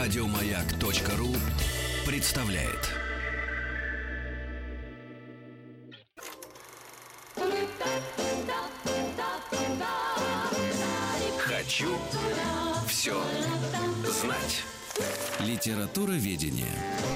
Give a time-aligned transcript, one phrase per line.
[0.00, 1.28] Радиомаяк.ру
[2.06, 2.88] представляет.
[11.38, 11.98] Хочу
[12.88, 13.14] все
[14.22, 14.62] знать.
[15.46, 16.64] Литература ведения.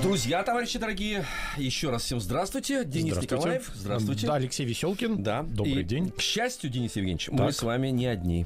[0.02, 1.24] Друзья, товарищи дорогие,
[1.56, 2.84] еще раз всем здравствуйте.
[2.84, 3.34] Денис Здравствуйте.
[3.34, 4.26] Николаев, здравствуйте.
[4.26, 5.22] Да, Алексей Веселкин.
[5.22, 5.42] Да.
[5.42, 6.10] Добрый И, день.
[6.10, 7.54] К счастью, Денис Евгеньевич, мы Так.
[7.54, 8.44] с вами не одни.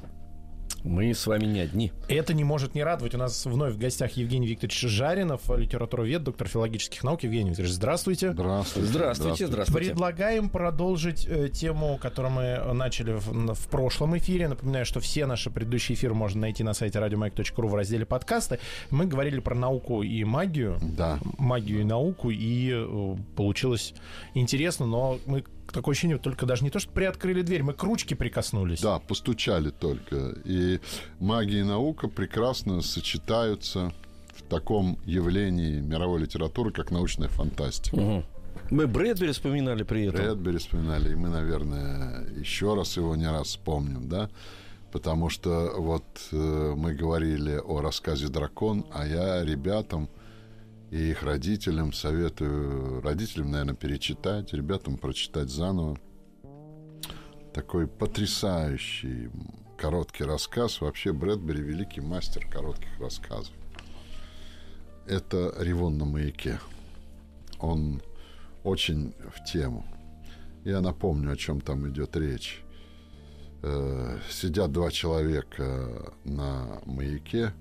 [0.83, 1.91] Мы с вами не одни.
[2.07, 3.15] Это не может не радовать.
[3.15, 7.23] У нас вновь в гостях Евгений Викторович Жаринов, литературовед, доктор филологических наук.
[7.23, 8.31] Евгений Викторович, здравствуйте.
[8.31, 8.87] Здравствуйте.
[8.87, 9.89] Здравствуйте, здравствуйте.
[9.89, 14.47] Предлагаем продолжить э, тему, которую мы начали в, в прошлом эфире.
[14.47, 18.59] Напоминаю, что все наши предыдущие эфиры можно найти на сайте радиомайк.ру в разделе подкасты.
[18.89, 20.77] Мы говорили про науку и магию.
[20.81, 21.19] Да.
[21.37, 23.93] Магию и науку, и э, получилось
[24.33, 28.15] интересно, но мы такое ощущение, только даже не то, что приоткрыли дверь, мы к ручке
[28.15, 28.81] прикоснулись.
[28.81, 30.35] Да, постучали только.
[30.45, 30.79] И
[31.19, 33.93] магия и наука прекрасно сочетаются
[34.35, 37.97] в таком явлении мировой литературы, как научная фантастика.
[37.97, 38.25] Мгм.
[38.71, 40.21] Мы Брэдбери вспоминали при этом.
[40.21, 44.29] Брэдбери вспоминали, и мы, наверное, еще раз его не раз вспомним, да?
[44.91, 50.09] Потому что вот э, мы говорили о рассказе «Дракон», а я ребятам
[50.91, 55.97] и их родителям советую, родителям, наверное, перечитать, ребятам прочитать заново.
[57.53, 59.29] Такой потрясающий
[59.77, 60.81] короткий рассказ.
[60.81, 63.53] Вообще Брэдбери великий мастер коротких рассказов.
[65.07, 66.59] Это «Ревон на маяке».
[67.59, 68.01] Он
[68.63, 69.85] очень в тему.
[70.63, 72.61] Я напомню, о чем там идет речь.
[73.61, 77.53] Э, Сидят два человека на маяке.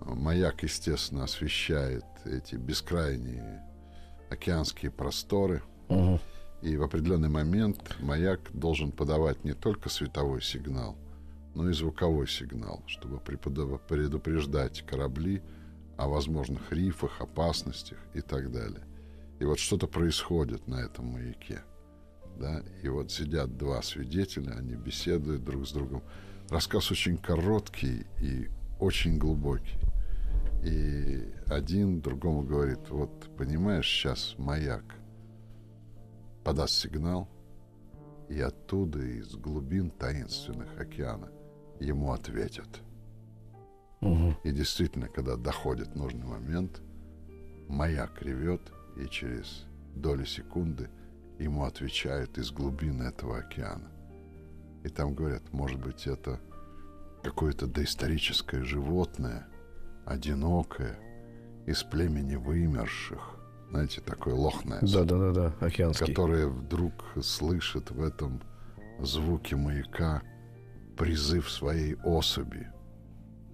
[0.00, 3.62] Маяк, естественно, освещает эти бескрайние
[4.30, 5.62] океанские просторы.
[5.88, 6.20] Мгм.
[6.62, 10.96] И в определенный момент маяк должен подавать не только световой сигнал,
[11.54, 15.42] но и звуковой сигнал, чтобы предупреждать корабли
[15.96, 18.82] о возможных рифах, опасностях и так далее.
[19.38, 21.62] И вот что-то происходит на этом маяке.
[22.38, 22.62] Да?
[22.82, 26.02] И вот сидят два свидетеля, они беседуют друг с другом.
[26.50, 28.48] Рассказ очень короткий и
[28.78, 29.78] очень глубокий.
[30.62, 34.84] И один другому говорит, вот понимаешь, сейчас маяк
[36.44, 37.28] подаст сигнал,
[38.28, 41.30] и оттуда, из глубин таинственных океана,
[41.80, 42.68] ему ответят.
[44.00, 44.36] Мгм.
[44.44, 46.80] И действительно, когда доходит нужный момент,
[47.68, 48.60] маяк ревет,
[48.96, 50.90] и через доли секунды
[51.38, 53.88] ему отвечают из глубин этого океана.
[54.84, 56.40] И там говорят, может быть, это
[57.28, 59.46] какое-то доисторическое животное,
[60.06, 60.98] одинокое,
[61.66, 63.36] из племени вымерших,
[63.70, 66.06] знаете, такое лохное, Да-да-да, океанский.
[66.06, 68.40] которое вдруг слышит в этом
[68.98, 70.22] звуке маяка
[70.96, 72.66] призыв своей особи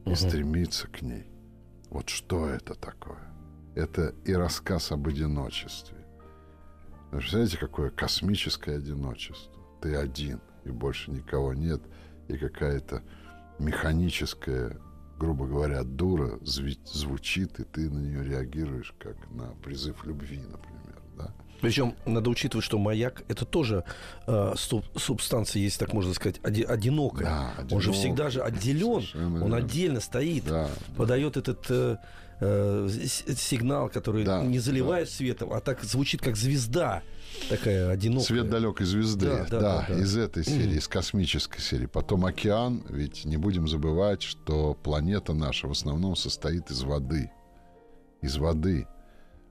[0.07, 1.27] и стремится к ней.
[1.91, 3.33] Вот что это такое?
[3.75, 5.99] Это и рассказ об одиночестве.
[7.11, 9.53] Вы Представляете, какое космическое одиночество?
[9.83, 11.83] Ты один, и больше никого нет,
[12.29, 13.03] и какая-то
[13.59, 14.77] механическая,
[15.19, 21.33] грубо говоря, дура звучит, и ты на нее реагируешь как на призыв любви, например, да?
[21.61, 23.85] Причем надо учитывать, что маяк это тоже
[24.27, 27.25] э, суб- субстанция, если так можно сказать, оди- одинокая.
[27.25, 29.57] Да, Он же всегда же отделен, он верно.
[29.57, 31.97] отдельно стоит, Да, подает этот э,
[32.41, 32.89] э,
[33.37, 37.03] сигнал, который Да, не заливает светом, а так звучит как звезда
[37.49, 38.27] такая одинокая.
[38.27, 41.87] Свет далекой звезды, Да, да, да, да, из этой серии, из космической серии.
[41.87, 47.31] Потом океан, ведь не будем забывать, что планета наша в основном состоит из воды.
[48.23, 48.87] Из воды.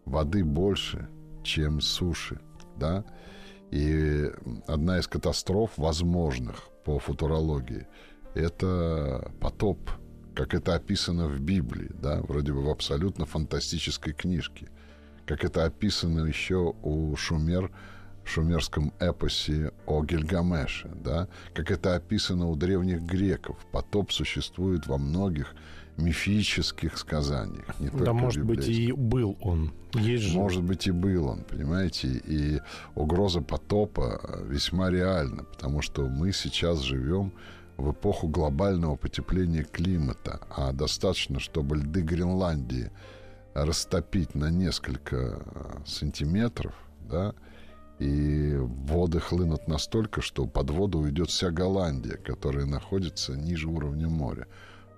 [0.05, 1.07] Воды больше,
[1.43, 2.39] чем суши,
[2.77, 3.05] да?
[3.71, 4.29] И
[4.67, 7.87] одна из катастроф возможных по футурологии–
[8.35, 9.89] это потоп,
[10.35, 14.69] как это описано в Библии, да, вроде бы в абсолютно фантастической книжке,
[15.25, 17.71] как это описано еще у Шумер
[18.23, 23.57] в шумерском эпосе о Гильгамеше, да, как это описано у древних греков.
[23.71, 25.53] Потоп существует во многих
[25.97, 27.79] мифических сказаниях.
[27.79, 28.89] Не Да, может быть, библейских.
[28.89, 29.73] и был он.
[29.93, 30.37] Есть же.
[30.37, 32.07] Может быть, и был он, понимаете?
[32.07, 32.61] И
[32.95, 37.31] угроза потопа э, весьма реальна, потому что мы сейчас живем
[37.77, 42.91] в эпоху глобального потепления климата, а достаточно, чтобы льды Гренландии
[43.53, 47.33] растопить на несколько э, сантиметров, да,
[47.99, 54.47] и воды хлынут настолько, что под воду уйдет вся Голландия, которая находится ниже уровня моря.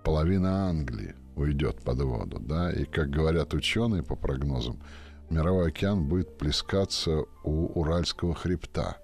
[0.04, 4.82] Половина Англии уйдет под воду, да, и, как говорят ученые по прогнозам,
[5.30, 8.98] мировой океан будет плескаться у Уральского хребта.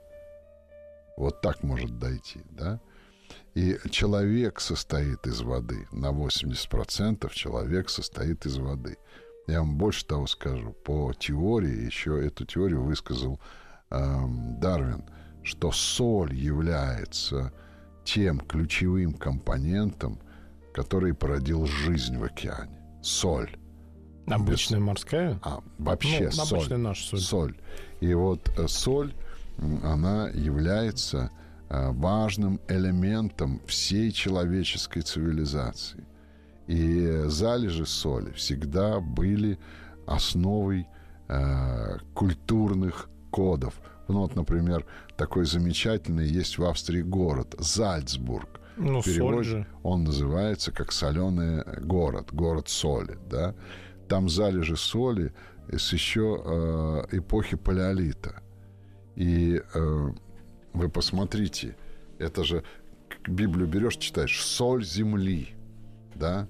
[1.17, 2.79] Вот так может дойти, да.
[3.53, 5.87] И человек состоит из воды.
[5.91, 8.97] На 80% человек состоит из воды.
[9.51, 10.71] Я вам больше того скажу.
[10.71, 13.37] По теории, еще эту теорию высказал
[13.89, 15.03] эм, Дарвин,
[15.43, 17.51] что соль является
[18.05, 20.19] тем ключевым компонентом,
[20.73, 22.79] который породил жизнь в океане.
[23.03, 23.57] Соль.
[24.25, 25.37] Обычная морская?
[25.43, 26.57] А, вообще Ну, соль.
[26.57, 27.19] обычная наша соль.
[27.19, 27.57] Соль.
[27.99, 29.13] И вот э, соль,
[29.83, 31.29] она является
[31.69, 36.05] э, важным элементом всей человеческой цивилизации.
[36.71, 39.59] И залежи соли всегда были
[40.07, 40.87] основой
[41.27, 43.73] э, культурных кодов.
[44.07, 44.85] Ну вот, например,
[45.17, 48.61] такой замечательный есть в Австрии город Зальцбург.
[48.77, 49.67] Ну, В соль же.
[49.83, 53.53] он называется как соленый город, город соли, да.
[54.07, 55.33] Там залежи соли
[55.69, 58.41] с еще э, эпохи палеолита.
[59.17, 60.09] И э,
[60.71, 61.75] вы посмотрите,
[62.17, 62.63] это же
[63.27, 65.49] Библию берешь, читаешь, соль земли,
[66.15, 66.47] да.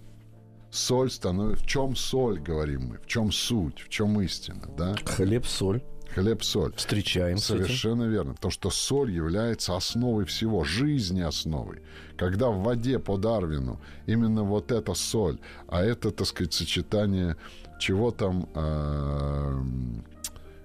[0.72, 1.64] Соль становится...
[1.64, 2.98] В чем соль, говорим мы?
[2.98, 3.80] В чем суть?
[3.80, 4.96] В чем истина, да?
[5.06, 5.82] Хлеб, соль.
[6.14, 6.74] Хлеб, соль.
[6.76, 7.38] Встречаем.
[7.38, 8.34] Совершенно верно.
[8.34, 11.82] Потому что соль является основой всего, жизни основой.
[12.18, 17.36] Когда в воде по Дарвину именно вот эта соль, а это, так сказать, сочетание
[17.80, 19.64] чего там э,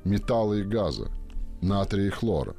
[0.04, 1.10] металла и газа,
[1.62, 2.54] натрия и хлора.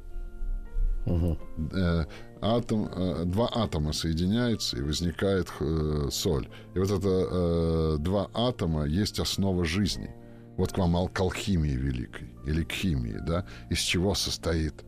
[1.06, 2.04] Э,
[2.40, 6.48] атом, э, два атома соединяются и возникает э, соль.
[6.74, 10.14] И вот это э, два атома есть основа жизни.
[10.56, 14.84] Вот к вам к алхимии великой или к химии, да, из чего состоит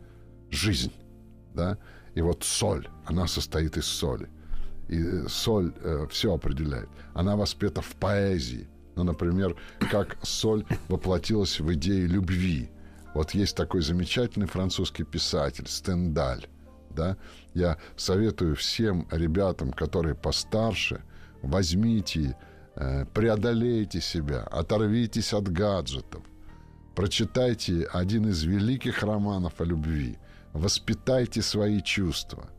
[0.49, 0.91] жизнь,
[1.53, 1.77] да.
[2.13, 4.29] И вот соль, она состоит из соли.
[4.89, 5.73] И э, соль
[6.09, 6.89] все определяет.
[7.13, 8.67] Она воспета в поэзии.
[8.95, 9.55] Ну, например,
[9.89, 12.69] как соль воплотилась в идее любви.
[13.13, 16.47] Вот есть такой замечательный французский писатель Стендаль.
[16.95, 17.17] Да?
[17.53, 21.01] Я советую всем ребятам, которые постарше,
[21.41, 22.37] возьмите,
[22.75, 26.23] э, преодолейте себя, оторвитесь от гаджетов,
[26.95, 30.17] прочитайте один из великих романов о любви,
[30.53, 32.49] воспитайте свои чувства,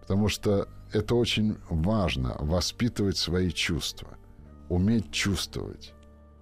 [0.00, 4.08] потому что это очень важно воспитывать свои чувства,
[4.68, 5.94] уметь чувствовать,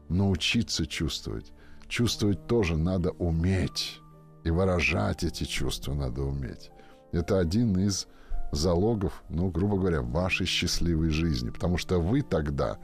[0.09, 1.53] научиться чувствовать.
[1.89, 4.01] Чувствовать тоже надо уметь.
[4.45, 6.71] И выражать эти чувства надо уметь.
[7.13, 8.07] Это один из
[8.53, 11.51] залогов, ну, грубо говоря, вашей счастливой жизни.
[11.51, 12.79] Потому что вы тогда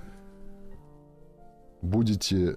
[1.83, 2.57] будете,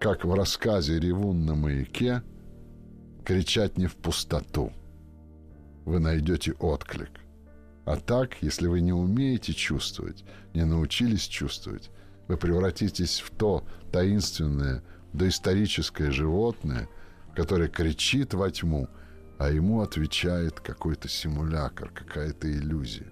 [0.00, 2.22] как в рассказе «Ревун на маяке»,
[3.24, 4.72] кричать не в пустоту.
[5.84, 7.10] Вы найдете отклик.
[7.84, 10.24] А так, если вы не умеете чувствовать,
[10.54, 11.90] не научились чувствовать,
[12.28, 14.82] вы превратитесь в то таинственное
[15.12, 16.88] доисторическое животное,
[17.34, 18.88] которое кричит во тьму,
[19.38, 23.06] а ему отвечает какой-то симулякр, какая-то иллюзия,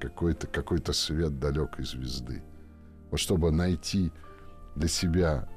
[0.00, 2.42] какой-то какой свет далекой звезды.
[3.10, 4.12] Вот чтобы найти
[4.76, 5.48] для себя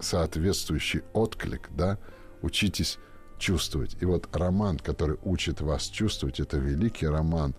[0.00, 1.98] соответствующий отклик, да,
[2.42, 2.98] учитесь
[3.38, 3.96] чувствовать.
[4.00, 7.54] И вот роман, который учит вас чувствовать, это великий роман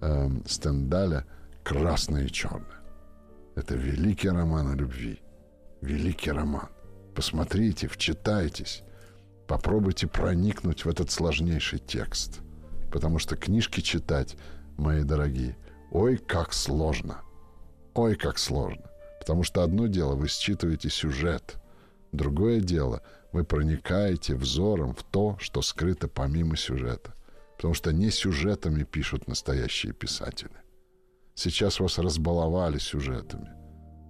[0.00, 1.24] эм, Стендаля
[1.62, 2.80] «Красное и черное».
[3.54, 5.20] Это великий роман о любви.
[5.80, 6.68] Великий роман.
[7.14, 8.82] Посмотрите, вчитайтесь.
[9.46, 12.40] Попробуйте проникнуть в этот сложнейший текст.
[12.90, 14.36] Потому что книжки читать,
[14.76, 15.56] мои дорогие,
[15.90, 17.22] ой, как сложно.
[17.94, 18.90] Ой, как сложно.
[19.20, 21.56] Потому что одно дело, вы считываете сюжет.
[22.12, 27.14] Другое дело, вы проникаете взором в то, что скрыто помимо сюжета.
[27.56, 30.50] Потому что не сюжетами пишут настоящие писатели.
[31.34, 33.50] Сейчас вас разбаловали сюжетами.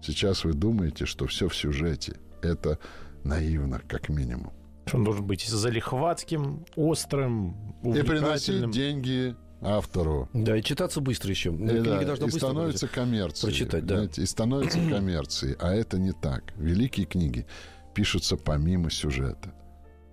[0.03, 2.17] Сейчас вы думаете, что все в сюжете.
[2.43, 2.79] Это
[3.25, 4.53] наивно, как минимум.
[4.93, 10.29] Он должен быть залихватским, острым, И приносить деньги автору.
[10.33, 11.51] Да, и читаться быстро еще.
[11.51, 13.51] И, Книга да, должна и быстро становится коммерцией.
[13.53, 13.95] прочитать, да.
[13.97, 15.57] знаете, И становится коммерцией.
[15.59, 16.53] А это не так.
[16.57, 17.47] Великие книги
[17.95, 19.53] пишутся помимо сюжета.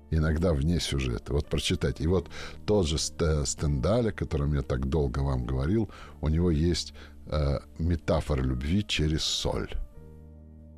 [0.10, 1.34] Иногда вне сюжета.
[1.34, 2.04] Вот прочитайте.
[2.04, 2.30] И вот
[2.66, 5.90] тот же Ст- Стендаль, о котором я так долго вам говорил,
[6.22, 6.94] у него есть
[7.28, 9.70] э, метафора любви через соль.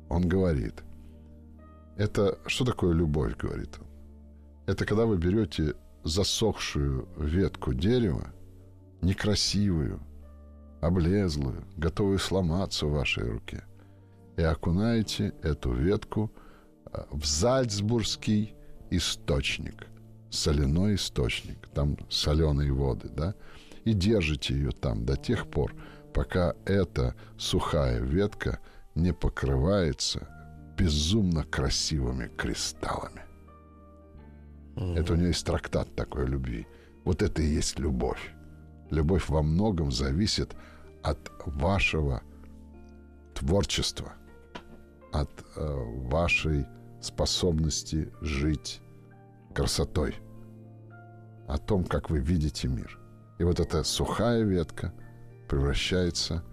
[0.08, 0.82] Он говорит,
[1.96, 3.85] это что такое любовь, говорит он?
[4.66, 8.32] Это когда вы берете засохшую ветку дерева,
[9.00, 10.00] некрасивую,
[10.80, 13.64] облезлую, готовую сломаться в вашей руке,
[14.36, 16.32] и окунаете эту ветку
[16.92, 18.54] э, в Зальцбургский
[18.90, 19.86] источник,
[20.30, 23.34] соляной источник, там соленые воды, да,
[23.84, 25.74] и держите ее там до тех пор,
[26.12, 28.58] пока эта сухая ветка
[28.96, 30.28] не покрывается
[30.76, 33.25] безумно красивыми кристаллами.
[34.76, 36.66] Это у нее есть трактат такой о любви.
[37.04, 38.34] Вот это и есть любовь.
[38.90, 40.54] Любовь во многом зависит
[41.02, 42.22] от вашего
[43.34, 44.12] творчества,
[45.12, 46.66] от э, вашей
[47.00, 48.80] способности жить
[49.54, 50.16] красотой,
[51.48, 52.98] о том, как вы видите мир.
[53.38, 54.92] И вот эта сухая ветка
[55.48, 56.44] превращается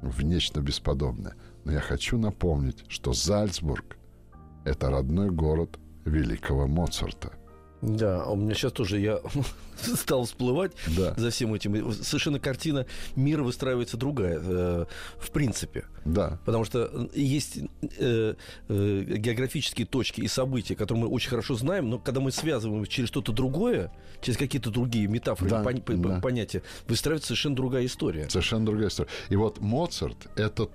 [0.00, 1.34] в нечто бесподобное.
[1.64, 3.96] Но я хочу напомнить, что Зальцбург–
[4.64, 7.32] это родной город великого Моцарта–
[7.84, 9.20] да, а у меня сейчас тоже я
[9.76, 11.12] стал всплывать да.
[11.16, 11.92] за всем этим.
[11.92, 14.86] Совершенно картина мира выстраивается другая, э,
[15.18, 15.84] в принципе.
[16.06, 16.38] Да.
[16.46, 17.58] Потому что есть
[17.98, 18.34] э,
[18.68, 23.08] э, географические точки и события, которые мы очень хорошо знаем, но когда мы связываем через
[23.08, 26.20] что-то другое, через какие-то другие метафоры, да, пон- да.
[26.20, 28.30] понятия, выстраивается совершенно другая история.
[28.30, 29.10] Совершенно другая история.
[29.28, 30.70] И вот Моцарт— это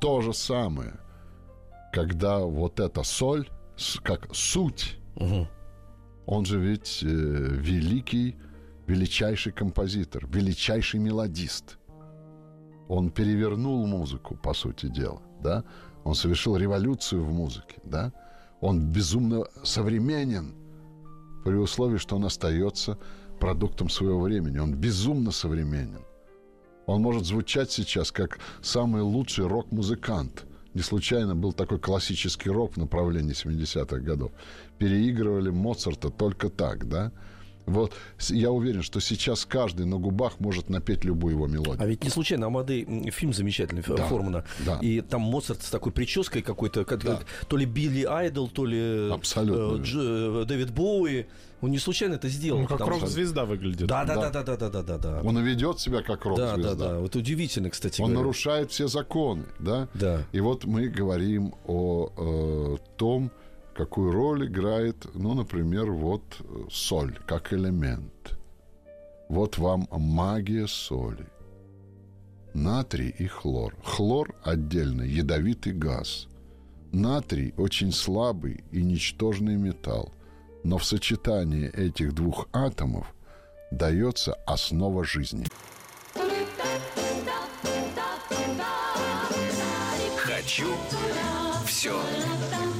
[0.00, 0.94] то же самое,
[1.92, 3.46] когда вот эта соль,
[4.02, 5.46] как суть, угу
[6.28, 8.36] он же ведь э, великий,
[8.86, 11.78] величайший композитор, величайший мелодист.
[12.86, 15.64] Он перевернул музыку, по сути дела, да?
[16.04, 18.12] Он совершил революцию в музыке, да?
[18.60, 20.54] Он безумно современен
[21.46, 22.98] при условии, что он остается
[23.40, 24.58] продуктом своего времени.
[24.58, 26.04] Он безумно современен.
[26.86, 30.44] Он может звучать сейчас как самый лучший рок-музыкант–
[30.78, 34.30] не случайно был такой классический рок в направлении 70-х годов.
[34.78, 37.10] Переигрывали Моцарта только так, да?
[37.68, 37.92] Вот
[38.28, 41.76] я уверен, что сейчас каждый на губах может напеть любую его мелодию.
[41.78, 44.44] А ведь не случайно Амадей фильм замечательный да, Формана.
[44.64, 44.78] Да.
[44.80, 47.20] И там Моцарт с такой прической какой-то, как, да.
[47.48, 49.80] то ли Билли Айдол, то ли Абсолютно.
[49.80, 51.26] Э, Дж, э, Дэвид Боуи.
[51.60, 52.60] Он не случайно это сделал.
[52.60, 53.50] Ну, как рок-звезда что...
[53.50, 53.88] выглядит.
[53.88, 55.20] Да, да, да, да, да, да, да, да, да.
[55.24, 56.56] Он ведет себя как рок-звезда.
[56.56, 56.98] Да, да, да.
[57.00, 58.00] Вот удивительно, кстати.
[58.00, 58.20] Он говоря.
[58.20, 59.88] нарушает все законы, да?
[59.94, 60.24] Да.
[60.32, 63.32] И вот мы говорим о э, том,
[63.78, 66.22] какую роль играет, ну, например, вот
[66.68, 68.36] соль как элемент.
[69.28, 71.28] Вот вам магия соли.
[72.54, 73.76] Натрий и хлор.
[73.84, 76.26] Хлор отдельно ядовитый газ.
[76.90, 80.12] Натрий очень слабый и ничтожный металл.
[80.64, 83.14] Но в сочетании этих двух атомов
[83.70, 85.46] дается основа жизни.
[90.16, 90.74] Хочу
[91.64, 91.96] все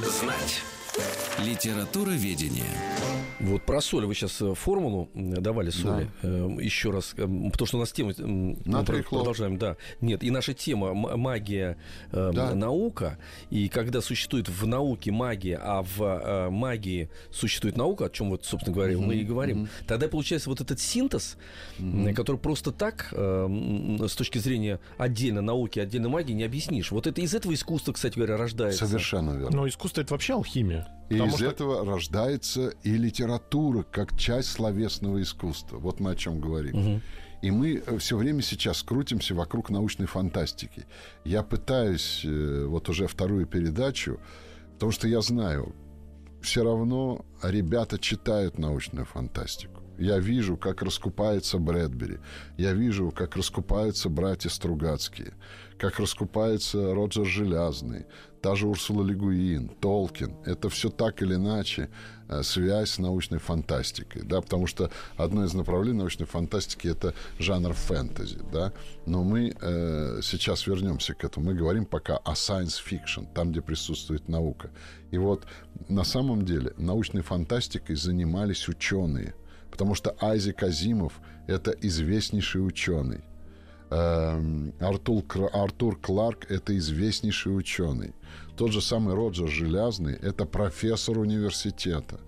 [0.03, 0.78] знать.
[0.99, 1.05] you
[1.45, 2.65] Литература ведения.
[3.39, 6.11] Вот про соль вы сейчас э, формулу давали соли.
[6.23, 6.29] Да.
[6.29, 8.13] Эм, Еще раз, потому что у нас тема...
[8.19, 9.77] Мы продолжаем, да.
[10.01, 11.77] Нет, и наша тема магия,
[12.11, 12.55] эм, да.
[12.55, 13.19] наука.
[13.51, 18.45] И когда существует в науке магия, а в э, магии существует наука, о чем вот,
[18.45, 19.07] собственно говоря, mm-hmm.
[19.07, 19.87] мы и говорим, mm-hmm.
[19.87, 21.37] тогда получается вот этот синтез,
[21.79, 22.15] mm-hmm.
[22.15, 26.91] который просто так, с точки зрения отдельно науки, отдельно магии, не объяснишь.
[26.91, 28.87] Вот это из этого искусства, кстати говоря, рождается.
[28.87, 29.57] Совершенно верно.
[29.57, 30.89] Но искусство это вообще алхимия.
[31.09, 31.47] И Потому из что...
[31.47, 35.79] этого рождается и литература как часть словесного искусства.
[35.79, 36.77] Вот мы о чем говорим.
[36.77, 37.01] Угу.
[37.43, 40.87] И мы э, все время сейчас крутимся вокруг научной фантастики.
[41.25, 44.21] Я пытаюсь э, вот уже вторую передачу,
[44.75, 45.75] потому что я знаю,
[46.43, 49.83] все равно ребята читают научную фантастику.
[49.99, 52.19] Я вижу, как раскупается Брэдбери.
[52.57, 55.35] Я вижу, как раскупаются братья Стругацкие.
[55.77, 58.07] Как раскупается Роджер Железный
[58.41, 61.89] та же Урсула Легуин, Толкин, это все так или иначе
[62.29, 67.73] э, связь с научной фантастикой, да, потому что одно из направлений научной фантастики это жанр
[67.73, 68.73] фэнтези, да,
[69.07, 73.61] но мы э, сейчас вернемся к этому, мы говорим пока о science fiction, там, где
[73.61, 74.71] присутствует наука.
[75.11, 75.47] И вот
[75.89, 79.35] на самом деле научной фантастикой занимались ученые,
[79.71, 83.23] потому что Айзек Азимов это известнейший ученый,
[83.91, 88.15] Артур, Артур Кларк– это известнейший ученый.
[88.57, 92.21] Тот же самый Роджер Железный– это профессор университета.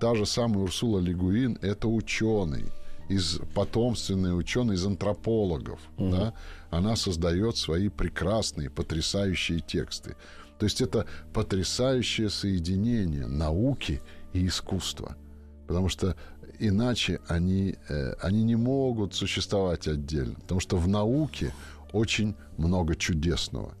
[0.00, 2.64] Та же самая Урсула Лигуин– это ученый
[3.08, 6.10] из потомственный ученый из антропологов, угу.
[6.10, 6.34] да,
[6.70, 10.16] она создает свои прекрасные, потрясающие тексты.
[10.58, 14.00] То есть это потрясающее соединение науки
[14.32, 15.16] и искусства.
[15.66, 16.16] Потому что
[16.68, 20.34] иначе они, э, они не могут существовать отдельно.
[20.34, 21.52] Потому что в науке
[21.92, 23.74] очень много чудесного.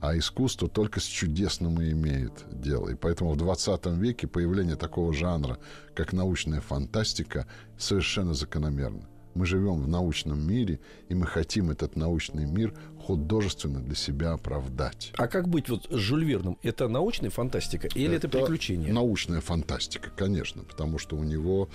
[0.00, 2.88] А искусство только с чудесным и имеет дело.
[2.88, 5.58] И поэтому в 20 веке появление такого жанра,
[5.94, 7.46] как научная фантастика,
[7.78, 9.06] совершенно закономерно.
[9.34, 15.12] Мы живем в научном мире, и мы хотим этот научный мир художественно для себя оправдать.
[15.16, 16.58] А как быть вот с Жюль Верном?
[16.62, 18.92] Это научная фантастика или это, это приключение?
[18.92, 21.68] Научная фантастика, конечно, потому что у него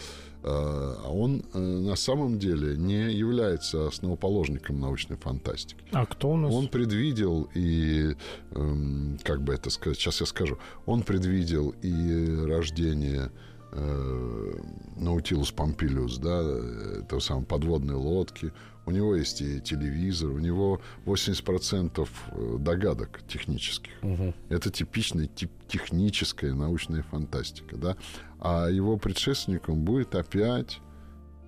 [0.43, 5.83] э, он э, на самом деле не является основоположником научной фантастики.
[5.91, 6.53] А кто у нас?
[6.53, 8.15] Он предвидел и,
[8.51, 13.31] э, как бы это сказать, сейчас я скажу, он предвидел и рождение
[13.77, 14.53] э,
[14.97, 18.51] Наутилус Помпилиус, да, то самое подводные лодки.
[18.85, 23.91] У него есть и телевизор, у него 80% э, догадок технических.
[24.01, 24.33] Угу.
[24.49, 27.97] Это типичная тип, техническая научная фантастика, да.
[28.39, 30.79] А его предшественником будет опять,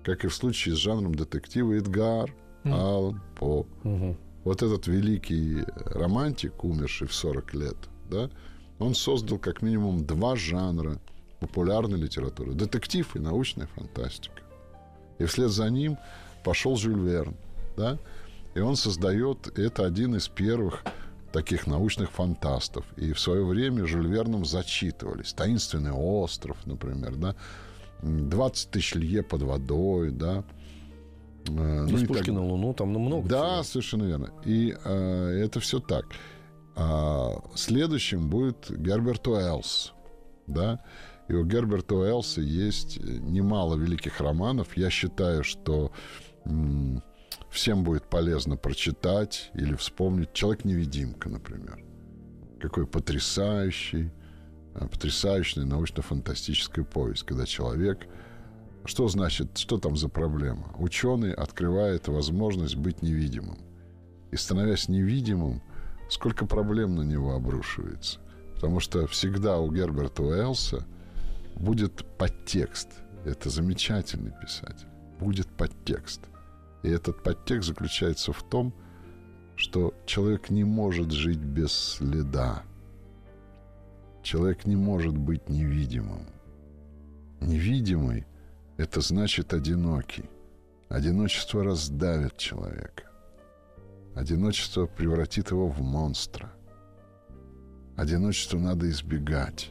[0.04, 2.30] как и в случае с жанром детектива, Эдгар
[2.64, 2.74] угу.
[2.74, 3.66] Аллан По.
[3.84, 4.16] Угу.
[4.44, 7.76] Вот этот великий романтик, умерший в 40 лет,
[8.10, 8.30] да,
[8.78, 11.00] он создал как минимум два жанра
[11.40, 12.52] популярной литературы.
[12.52, 14.42] Детектив и научная фантастика.
[15.18, 15.98] И вслед за ним
[16.44, 17.34] пошел Жюль Верн.
[17.76, 17.98] Да?
[18.54, 20.84] И он создает, это один из первых
[21.32, 22.84] таких научных фантастов.
[22.96, 25.32] И в свое время Жюль Верном зачитывались.
[25.32, 27.36] «Таинственный остров», например, да?
[28.02, 30.44] «20 тысяч лье под водой», да?
[31.48, 32.34] Э, ну, Из пушки так...
[32.34, 33.28] на Луну, там ну, много.
[33.28, 33.64] Да, всего.
[33.64, 34.32] совершенно верно.
[34.44, 36.06] И э, это все так.
[36.76, 39.92] А следующим будет Герберт Уэллс,
[40.46, 40.82] да?
[41.30, 44.76] И у Герберта Уэллса есть немало великих романов.
[44.76, 45.92] Я считаю, что
[46.44, 47.04] м-
[47.50, 51.84] всем будет полезно прочитать или вспомнить «Человек-невидимка», например.
[52.60, 54.10] Какой потрясающий,
[54.74, 58.08] э, потрясающая научно-фантастическая повесть, когда человек...
[58.84, 60.74] Что значит, что там за проблема?
[60.78, 63.58] Ученый открывает возможность быть невидимым.
[64.32, 65.62] И становясь невидимым,
[66.08, 68.18] сколько проблем на него обрушивается.
[68.54, 70.84] Потому что всегда у Герберта Уэллса–
[71.56, 72.88] будет подтекст.
[73.24, 74.88] Это замечательный писатель.
[75.18, 76.20] Будет подтекст.
[76.82, 78.72] И этот подтекст заключается в том,
[79.56, 82.62] что человек не может жить без следа.
[84.22, 86.26] Человек не может быть невидимым.
[87.40, 88.26] Невидимый–
[88.76, 90.24] это значит одинокий.
[90.88, 93.04] Одиночество раздавит человека.
[94.14, 96.50] Одиночество превратит его в монстра.
[97.96, 99.70] Одиночество надо избегать.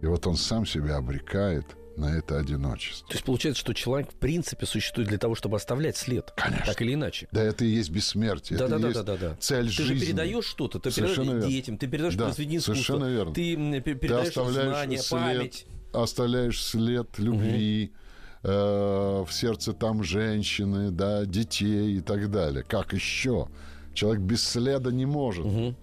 [0.00, 1.66] И вот он сам себя обрекает
[1.96, 3.06] на это одиночество.
[3.08, 6.32] То есть получается, что человек в принципе существует для того, чтобы оставлять след.
[6.36, 6.66] Конечно.
[6.66, 7.28] Так или иначе.
[7.32, 8.58] Да, это и есть бессмертие.
[8.58, 9.36] Да, это да, да, да, да, да.
[9.38, 9.94] Цель ты жизни.
[9.94, 11.52] Ты же передаешь что-то, ты совершенно передаешь верно.
[11.52, 12.84] детям, ты передаешь да, произведение искусства.
[12.84, 13.34] Совершенно верно.
[13.34, 15.66] Ты передаешь ты знания, след, память.
[15.92, 17.90] Оставляешь след любви.
[17.92, 18.00] Угу
[18.42, 22.62] в сердце там женщины, да, детей и так далее.
[22.62, 23.48] Как еще?
[23.92, 25.44] Человек без следа не может.
[25.44, 25.74] Угу.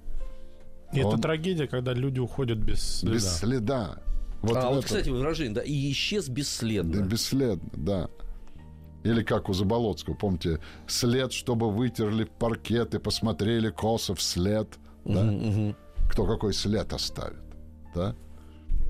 [0.93, 1.13] И Он...
[1.13, 3.13] это трагедия, когда люди уходят без следа.
[3.13, 3.99] Без следа.
[4.41, 6.93] Вот а, вот, кстати, выражение, да, и исчез бесследно.
[6.93, 8.09] Да, бесследно, да.
[9.03, 14.67] Или как у Заболоцкого, помните, след, чтобы вытерли паркет и посмотрели косо вслед,
[15.05, 15.21] да?
[15.21, 15.75] Угу,
[16.09, 17.39] Кто какой след оставит,
[17.95, 18.15] да?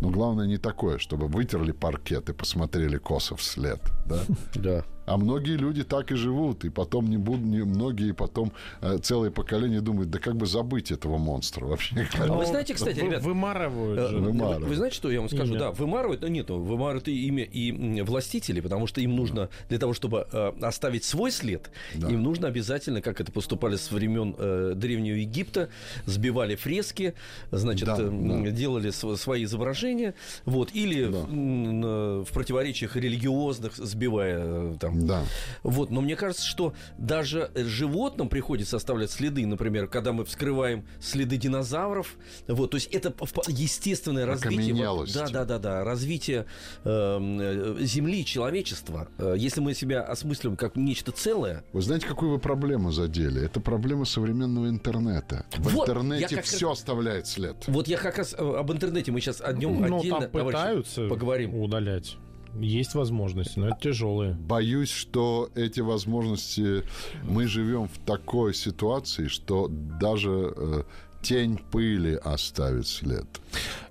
[0.02, 4.20] Но главное не такое, чтобы вытерли паркет и посмотрели косо вслед, да?
[4.56, 4.86] Да.
[5.08, 9.32] А многие люди так и живут, и потом не будут, не, многие потом э, целое
[9.32, 12.06] поколение думают, да как бы забыть этого монстра вообще.
[12.20, 13.24] А вы знаете, кстати, ребят...
[13.24, 14.18] Вымарывают э, же.
[14.18, 14.64] Вымарывают.
[14.64, 15.54] Вы, вы знаете, что я вам скажу?
[15.54, 15.60] Имя.
[15.60, 19.94] Да, вымарывают, но нет, вымарывают и имя и властители, потому что им нужно, для того,
[19.94, 22.10] чтобы э, оставить свой след, да.
[22.10, 25.70] им нужно обязательно, как это поступали с времен э, Древнего Египта,
[26.06, 27.14] сбивали фрески,
[27.52, 28.52] значит, да, э, да.
[28.52, 31.20] делали свои изображения, вот, или да.
[31.20, 35.24] в, в противоречиях религиозных, сбивая э, там да.
[35.64, 41.38] Вот, но мне кажется, что даже животным приходится оставлять следы, например, когда мы вскрываем следы
[41.38, 42.16] динозавров,
[42.48, 43.14] вот, то есть это
[43.48, 46.46] естественное развитие, вот, да, да, да, да, развитие
[46.84, 49.08] эм, э, Земли, человечества.
[49.18, 51.64] Э, если мы себя осмыслим как нечто целое.
[51.74, 53.44] Вы знаете, какую вы проблему задели?
[53.44, 55.46] Это проблема современного интернета.
[55.58, 56.80] В вот, интернете все раз...
[56.80, 57.56] оставляет след.
[57.68, 61.08] Вот я как раз э, об интернете мы сейчас о нем ну, отдельно там пытаются
[61.08, 61.56] поговорим.
[61.56, 62.18] удалять.
[62.56, 64.34] Есть возможности, но это тяжелые.
[64.34, 66.84] Боюсь, что эти возможности...
[67.24, 70.84] Мы живем в такой ситуации, что даже э,
[71.22, 73.26] тень пыли оставит след.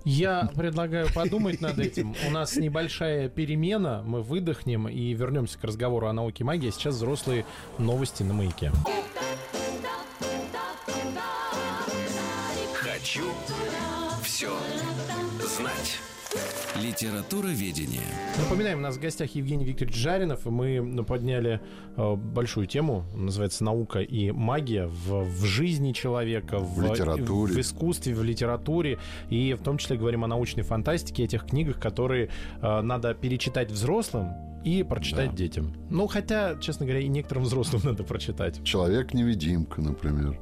[0.03, 2.15] Я предлагаю подумать над этим.
[2.27, 4.03] У нас небольшая перемена.
[4.05, 6.69] Мы выдохнем и вернемся к разговору о науке и магии.
[6.69, 7.45] А сейчас взрослые
[7.77, 8.71] новости на маяке.
[16.81, 18.01] Литература ведения.
[18.37, 21.59] Напоминаем, у нас в гостях Евгений Викторович Жаринов, и мы подняли
[21.95, 27.57] э, большую тему, называется «Наука и магия» в, в жизни человека, в, в литературе, в
[27.59, 32.29] искусстве, в литературе, и в том числе говорим о научной фантастике, этих книгах, которые
[32.61, 35.37] э, надо перечитать взрослым, и прочитать да.
[35.37, 35.73] детям.
[35.89, 38.61] Ну, хотя, честно говоря, и некоторым взрослым надо прочитать.
[38.63, 40.39] Человек-невидимка, например.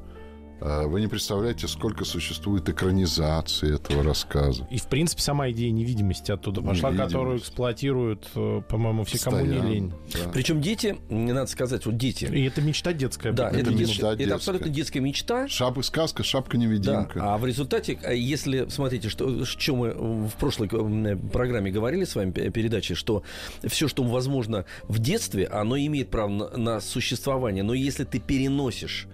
[0.60, 4.66] А, вы не представляете, сколько существует экранизации этого рассказа.
[4.70, 7.12] И, в принципе, сама идея невидимости оттуда пошла, Невидимость.
[7.12, 9.92] которую эксплуатируют, э, по-моему, все, кому не лень.
[10.12, 10.30] Да.
[10.32, 12.24] Причем дети, не надо сказать, вот дети.
[12.24, 13.32] И это мечта детская.
[13.32, 14.24] Да, это, это мечта детская.
[14.24, 15.48] Это абсолютно детская мечта.
[15.48, 17.18] Шапка сказка, шапка-невидимка.
[17.18, 17.34] Да.
[17.34, 22.30] А в результате, а если, смотрите, что, что мы в прошлой программе говорили с вами,
[22.30, 23.22] передаче, что
[23.64, 27.62] все, что возможно в детстве, оно имеет право на, на существование.
[27.62, 29.06] Но если ты переносишь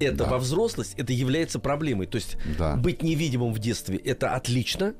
[0.00, 0.24] это да.
[0.26, 2.06] во взрослость, это является проблемой.
[2.06, 2.76] То есть да.
[2.76, 4.94] быть невидимым в детстве это отлично,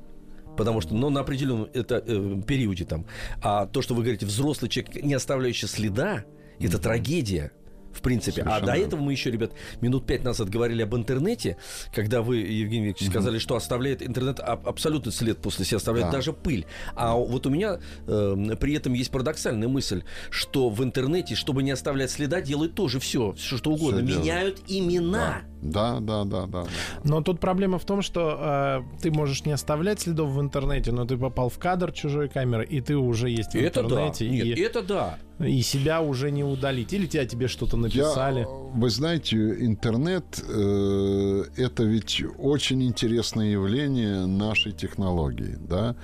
[0.57, 3.05] потому что, ну, на определенном это, э, периоде там.
[3.41, 6.25] А то, что вы говорите, взрослый человек, не оставляющий следа,
[6.59, 6.81] это mm-hmm.
[6.81, 7.51] трагедия
[7.95, 8.43] в принципе.
[8.43, 8.55] Совершенно.
[8.57, 11.57] А до этого мы еще, ребят, минут пять назад говорили об интернете,
[11.93, 16.17] когда вы, Евгений Викторович, сказали, что оставляет интернет абсолютно след после себя, оставляет да.
[16.17, 16.65] даже пыль.
[16.95, 21.71] А вот у меня э, при этом есть парадоксальная мысль, что в интернете, чтобы не
[21.71, 24.05] оставлять следа, делают тоже все, все что угодно.
[24.05, 25.43] Все Меняют имена.
[25.43, 25.54] Да.
[25.71, 26.65] Да, да, да, да.
[27.03, 31.05] Но тут проблема в том, что э, ты можешь не оставлять следов в интернете, но
[31.05, 34.27] ты попал в кадр чужой камеры, и ты уже есть в это интернете.
[34.27, 34.35] Да.
[34.35, 35.17] И, Нет, это да.
[35.45, 36.93] И себя уже не удалить.
[36.93, 38.41] Или тебя тебе что-то написали.
[38.41, 45.57] Я, вы знаете, интернет э, это ведь очень интересное явление нашей технологии.
[45.59, 45.95] Да?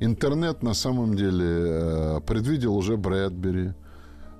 [0.00, 3.72] Интернет на самом деле э, предвидел уже Брэдбери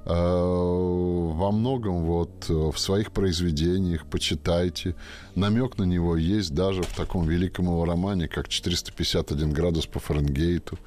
[0.06, 4.94] во многом вот э, в своих произведениях, почитайте.
[5.34, 10.78] Намек на него есть даже в таком великом его романе, как «451 градус по Фаренгейту».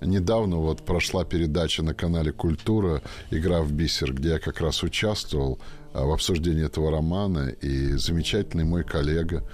[0.00, 3.02] Недавно вот прошла передача на канале «Культура.
[3.30, 5.58] Игра в бисер», где я как раз участвовал
[5.92, 7.50] э, в обсуждении этого романа.
[7.60, 9.44] И замечательный мой коллега,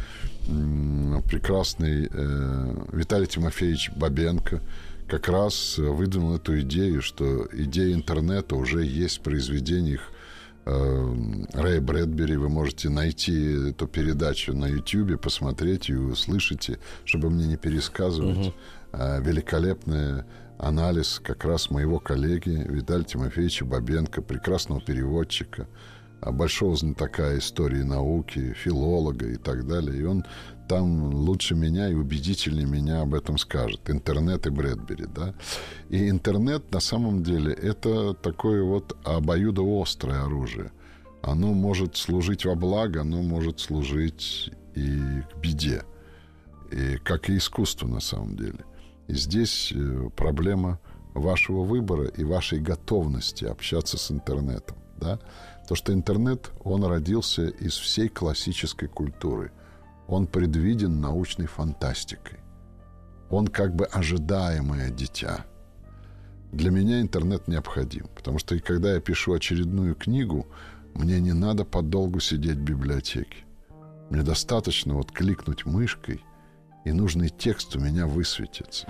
[1.28, 2.08] прекрасный
[2.92, 4.62] Виталий Тимофеевич Бабенко–
[5.08, 10.02] как раз выдвинул эту идею, что идея интернета уже есть в произведениях
[10.66, 11.14] э,
[11.54, 12.36] Рэя Брэдбери.
[12.36, 18.48] Вы можете найти эту передачу на YouTube, посмотреть и услышите, чтобы мне не пересказывать.
[18.48, 18.54] Угу.
[19.20, 20.24] Великолепный
[20.58, 25.68] анализ как раз моего коллеги Виталия Тимофеевича Бабенко, прекрасного переводчика,
[26.20, 30.00] а большого знатока истории науки, филолога и так далее.
[30.00, 30.24] И он
[30.68, 33.88] там лучше меня и убедительнее меня об этом скажет.
[33.88, 35.34] Интернет и Брэдбери, да.
[35.88, 40.70] И интернет на самом деле это такое вот обоюдоострое оружие.
[41.22, 45.82] Оно может служить во благо, оно может служить и к беде.
[46.70, 48.64] И как и искусство на самом деле.
[49.08, 50.78] И здесь э, проблема
[51.14, 54.76] вашего выбора и вашей готовности общаться с интернетом.
[54.98, 55.18] Да?
[55.66, 59.50] То, что интернет, он родился из всей классической культуры–
[60.08, 62.40] он предвиден научной фантастикой.
[63.30, 65.44] Он как бы ожидаемое дитя.
[66.50, 70.46] Для меня интернет необходим, потому что и когда я пишу очередную книгу,
[70.94, 73.44] мне не надо подолгу сидеть в библиотеке.
[74.08, 76.24] Мне достаточно вот кликнуть мышкой,
[76.86, 78.88] и нужный текст у меня высветится.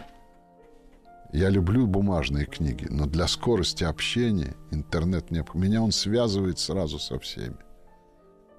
[1.33, 5.66] Я люблю бумажные книги, но для скорости общения интернет необходим.
[5.66, 7.57] Меня он связывает сразу со всеми.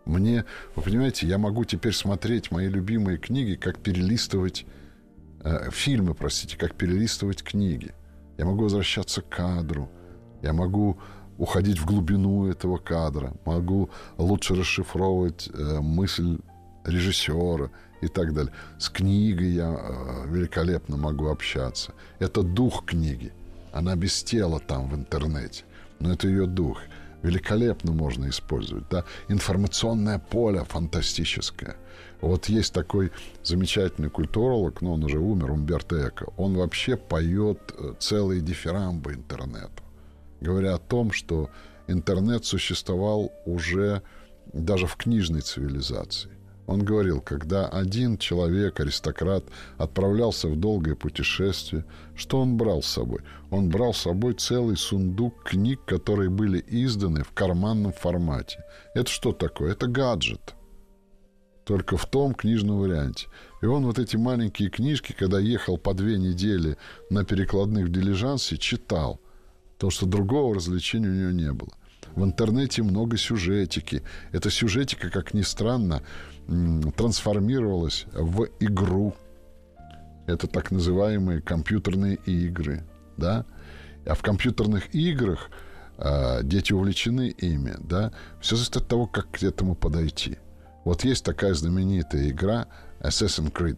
[0.10, 0.46] Мне,
[0.76, 4.66] вы понимаете, я могу теперь смотреть мои любимые книги, как перелистывать
[5.44, 7.94] э, фильмы, простите, как перелистывать книги.
[8.40, 9.88] Я могу возвращаться к кадру,
[10.42, 10.98] я могу
[11.38, 16.40] уходить в глубину этого кадра, могу лучше расшифровывать э, мысль
[16.86, 17.70] режиссера
[18.02, 18.52] и так далее.
[18.80, 21.94] С книгой я э, великолепно могу общаться.
[22.18, 23.32] Это дух книги.
[23.72, 25.66] Она без тела там в интернете,
[26.00, 26.80] но это ее дух
[27.24, 28.86] великолепно можно использовать.
[28.90, 29.06] Да?
[29.28, 31.76] Информационное поле фантастическое.
[32.22, 33.12] Вот есть такой
[33.44, 36.32] замечательный культуролог, но он уже умер, Умберто Эко.
[36.38, 39.84] Он вообще поет э, целые дифирамбы интернету,
[40.42, 41.50] говоря о том, что
[41.88, 44.02] интернет существовал уже
[44.52, 46.32] даже в книжной цивилизации.
[46.70, 49.44] Он говорил, когда один человек, аристократ,
[49.80, 51.84] отправлялся в долгое путешествие,
[52.16, 53.22] что он брал с собой?
[53.50, 58.64] Он брал с собой целый сундук книг, которые были изданы в карманном формате.
[58.94, 59.72] Это что такое?
[59.72, 60.54] Это гаджет.
[61.66, 63.30] Только в том книжном варианте.
[63.64, 66.78] И он вот эти маленькие книжки, когда ехал по две недели
[67.10, 69.20] на перекладных в дилижансе, читал.
[69.80, 71.72] то что другого развлечения у него не было.
[72.16, 74.04] В интернете много сюжетики.
[74.32, 76.04] Эта сюжетика, как ни странно,
[76.96, 79.14] трансформировалась в игру.
[80.26, 82.84] Это так называемые компьютерные игры.
[83.18, 83.46] Да?
[84.06, 85.50] А в компьютерных играх
[85.98, 87.76] э, дети увлечены ими.
[87.80, 88.12] Да?
[88.42, 90.38] Все зависит от того, как к этому подойти.
[90.86, 92.68] Вот есть такая знаменитая игра
[93.02, 93.78] Assassin's Creed,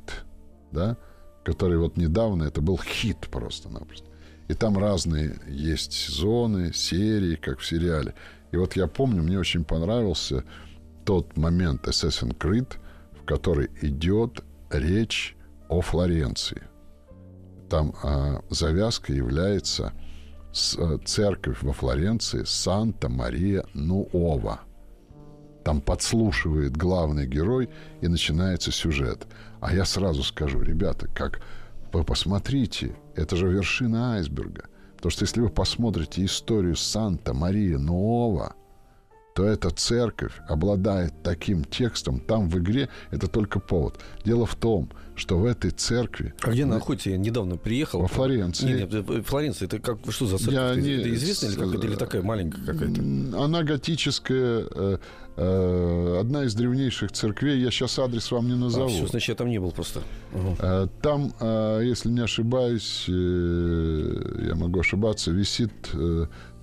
[0.72, 0.98] да,
[1.44, 4.08] который вот недавно, это был хит просто-напросто.
[4.48, 8.14] И там разные есть сезоны, серии, как в сериале.
[8.52, 10.44] И вот я помню, мне очень понравился
[11.06, 12.74] тот момент Assassin's Creed,
[13.14, 15.38] в который идет речь
[15.70, 16.64] о Флоренции.
[17.70, 19.94] Там а, завязка является
[20.52, 24.62] с, а, церковь во Флоренции Санта-Мария-Нуова.
[25.64, 27.70] Там подслушивает главный герой,
[28.02, 29.28] и начинается сюжет.
[29.60, 31.42] А я сразу скажу, ребята, как
[31.94, 34.66] вы посмотрите, это же вершина айсберга.
[34.96, 38.56] Потому что если вы посмотрите историю Санта-Мария-Нуова–
[39.34, 44.00] то эта церковь обладает таким текстом, там в игре это только повод.
[44.26, 46.34] Дело в том, что в этой церкви...
[46.42, 47.12] А где находится?
[47.12, 48.02] Я недавно приехал.
[48.02, 48.66] Во Флоренции.
[48.66, 50.54] Нет, нет, Флоренция, это как, что за церковь?
[50.54, 51.16] Я это, не...
[51.16, 53.02] известно или, как, или такая маленькая какая-то?
[53.44, 54.98] Она готическая, э,
[55.38, 57.62] э, одна из древнейших церквей.
[57.62, 58.86] Я сейчас адрес вам не назову.
[58.86, 60.02] А, все, значит, я там не был просто.
[60.34, 60.90] Угу.
[61.02, 61.34] Там,
[61.82, 65.72] если не ошибаюсь, э, я могу ошибаться, висит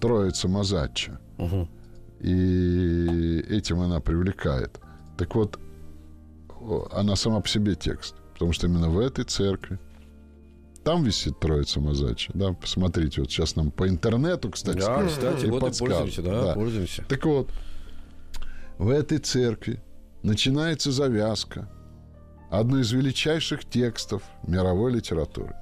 [0.01, 1.19] Троица Мазачча.
[1.39, 1.69] Угу
[2.21, 4.79] и этим она привлекает.
[5.17, 5.59] Так вот,
[6.93, 9.79] она сама по себе текст, потому что именно в этой церкви
[10.85, 15.61] там висит Троица Мазача, да, посмотрите, вот сейчас нам по интернету, кстати, да, кстати, вот
[15.61, 17.05] пользуемся, да, да, пользуемся.
[17.09, 17.51] Так вот,
[18.79, 19.83] в этой церкви
[20.23, 21.69] начинается завязка
[22.51, 25.55] одной из величайших текстов мировой литературы,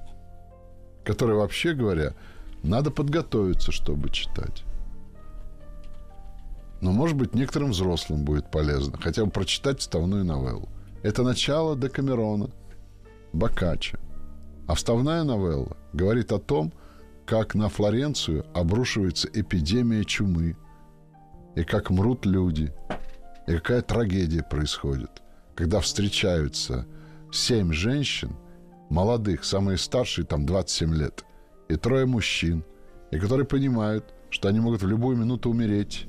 [1.03, 2.13] который, вообще говоря,
[2.63, 4.63] надо подготовиться, чтобы читать.
[6.81, 10.69] Но, может быть, некоторым взрослым будет полезно хотя бы прочитать вставную новеллу.
[11.03, 12.49] Это начало Декамерона,
[13.33, 13.97] Бокаччо.
[14.67, 16.73] А вставная новелла говорит о том,
[17.25, 20.55] как на Флоренцию обрушивается эпидемия чумы,
[21.55, 22.73] и как мрут люди,
[23.47, 25.21] и какая трагедия происходит,
[25.55, 26.85] когда встречаются
[27.31, 28.35] семь женщин,
[28.89, 31.25] молодых, самые старшие, там 27 лет,
[31.67, 32.63] и трое мужчин,
[33.11, 36.07] и которые понимают, что они могут в любую минуту умереть,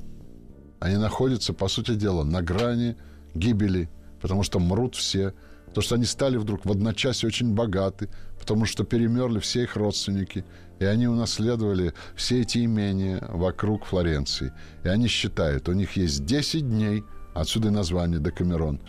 [0.80, 2.96] они находятся, по сути дела, на грани
[3.34, 3.88] гибели,
[4.20, 5.34] потому что мрут все,
[5.66, 10.44] потому что они стали вдруг в одночасье очень богаты, потому что перемерли все их родственники,
[10.78, 14.52] и они унаследовали все эти имения вокруг Флоренции.
[14.84, 17.02] И они считают, у них есть 10 дней,
[17.34, 18.80] отсюда и название Декамерон,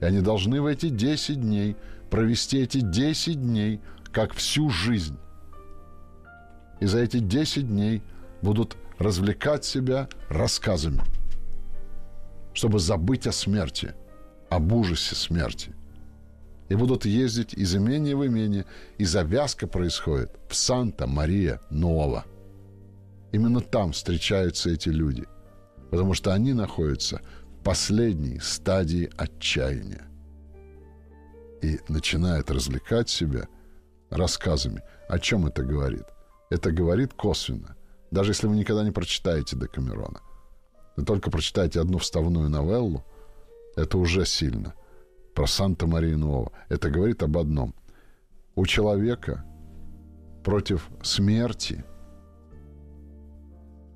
[0.00, 1.76] и они должны в эти 10 дней
[2.10, 3.80] провести эти 10 дней
[4.12, 5.16] как всю жизнь.
[6.80, 8.02] И за эти 10 дней
[8.42, 11.00] будут развлекать себя рассказами–
[12.58, 13.94] чтобы забыть о смерти,
[14.50, 15.76] об ужасе смерти.
[16.68, 18.64] И будут ездить из имения в имение,
[18.98, 22.24] и завязка происходит в Санта-Мария-Нова.
[23.30, 25.24] Именно там встречаются эти люди,
[25.92, 27.20] потому что они находятся
[27.60, 30.08] в последней стадии отчаяния
[31.62, 33.46] и начинают развлекать себя
[34.10, 34.82] рассказами.
[35.08, 36.06] О чем это говорит?
[36.50, 37.76] Это говорит косвенно,
[38.10, 40.22] даже если вы никогда не прочитаете Декамерона.
[40.98, 43.04] Вы только прочитайте одну вставную новеллу,
[43.76, 44.74] это уже сильно.
[45.32, 46.50] Про Санта-Марию Нуова.
[46.68, 47.72] Это говорит об одном.
[48.56, 49.44] У человека
[50.42, 51.84] против смерти,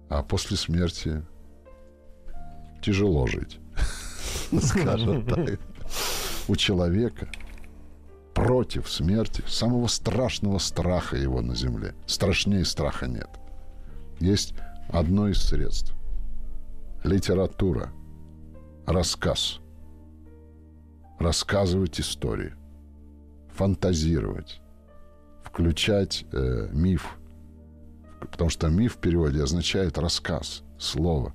[0.08, 1.24] а после смерти
[2.80, 3.58] тяжело жить,
[4.62, 5.58] скажем так.
[6.46, 7.28] У человека
[8.32, 11.96] против смерти, самого страшного страха его на земле.
[12.06, 13.28] Страшнее страха нет.
[14.20, 14.54] Есть
[14.88, 15.96] одно из средств
[17.04, 17.90] литература,
[18.86, 19.60] рассказ,
[21.18, 22.54] рассказывать истории,
[23.52, 24.60] фантазировать,
[25.42, 27.16] включать э, миф,
[28.20, 31.34] потому что миф в переводе означает рассказ, слово,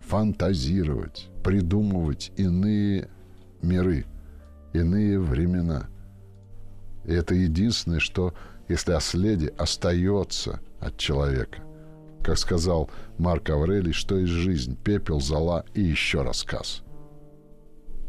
[0.00, 3.08] фантазировать, придумывать иные
[3.62, 4.06] миры,
[4.72, 5.88] иные времена.
[7.04, 8.34] И это единственное, что,
[8.68, 11.62] если о следе остается от человека–
[12.24, 16.82] как сказал Марк Аврелий, что есть жизнь, пепел, зола и еще рассказ.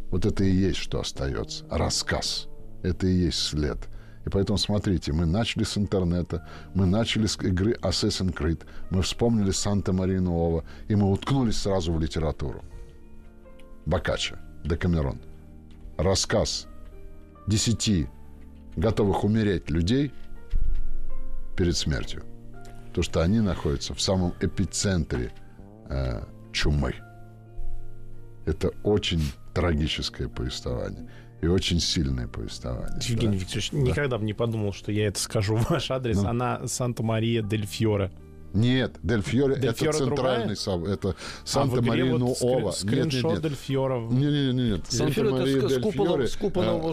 [0.10, 1.66] Вот это и есть, что остается.
[1.70, 2.48] Рассказ.
[2.82, 3.78] Это и есть след.
[4.26, 9.52] И поэтому смотрите, мы начали с интернета, мы начали с игры Assassin's Creed, мы вспомнили
[9.52, 12.64] Санта-Мария Нуова, и мы уткнулись сразу в литературу.
[13.86, 15.20] Бокаччо, Декамерон.
[15.98, 16.68] Рассказ
[17.46, 18.08] десяти
[18.76, 20.12] готовых умереть людей
[21.56, 22.24] перед смертью–
[22.96, 25.34] то, что они находятся в самом эпицентре
[25.90, 26.96] э, чумы.
[28.46, 29.22] Это очень
[29.54, 32.98] трагическое повествование и очень сильное повествование.
[33.02, 33.42] Евгений да.
[33.42, 33.78] Викторович, да.
[33.80, 36.22] никогда бы не подумал, что я это скажу в ваш адрес.
[36.22, 36.30] Ну.
[36.30, 38.12] Она Санта-Мария дель Фьоре.
[38.56, 42.72] Нет, Дель Фьоре это центральный сам, это а, Санта-Мария Нуова.
[42.72, 44.00] Скриншот Дель Фьоре.
[44.10, 46.28] Нет, нет, нет, Санта-Мария Дель Фьоре.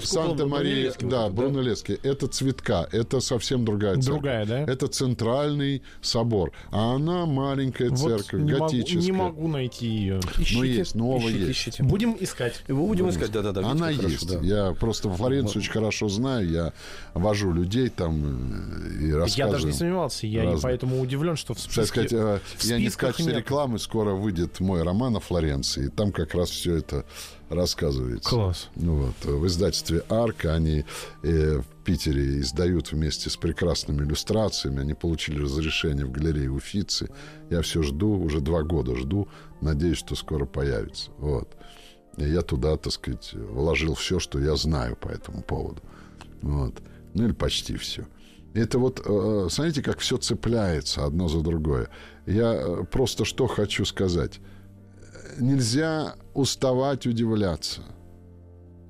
[0.02, 1.98] Санта-Мария, да, Брунеллески.
[2.02, 4.22] Это цветка, это совсем другая церковь.
[4.22, 4.60] Другая, да?
[4.60, 6.52] Это центральный собор.
[6.70, 8.96] А она маленькая церковь, не готическая.
[8.96, 10.20] Могу, не могу найти ее.
[10.38, 11.50] Ищите, Но есть, Нуова есть.
[11.50, 11.82] Ищите.
[11.82, 12.62] Будем искать.
[12.68, 13.68] Будем искать, да-да-да.
[13.68, 14.28] Она есть.
[14.28, 14.40] Да.
[14.40, 16.48] Я просто Флоренцию очень хорошо знаю.
[16.48, 16.72] Я
[17.14, 19.46] вожу людей там э, и рассказываю.
[19.46, 20.26] Я даже не сомневался.
[20.26, 21.84] Я поэтому удивлен, что в списке...
[21.86, 23.36] сказать, э, в я не в качестве нет.
[23.38, 25.88] рекламы скоро выйдет мой роман о Флоренции.
[25.88, 27.04] Там как раз все это
[27.48, 28.28] рассказывается.
[28.28, 28.68] Класс.
[28.76, 30.84] Ну, вот, в издательстве «Арка» они
[31.22, 34.80] э, в Питере издают вместе с прекрасными иллюстрациями.
[34.80, 37.10] Они получили разрешение в галерее Уфицы.
[37.50, 39.28] Я все жду, уже два года жду.
[39.60, 41.10] Надеюсь, что скоро появится.
[41.18, 41.48] Вот.
[42.16, 45.82] И я туда, так сказать, вложил все, что я знаю по этому поводу.
[46.42, 46.74] Вот.
[47.14, 48.06] Ну или почти все.
[48.54, 51.88] Это вот, э, смотрите, как все цепляется одно за другое.
[52.26, 54.40] Я э, просто что хочу сказать.
[55.38, 57.82] Нельзя уставать удивляться.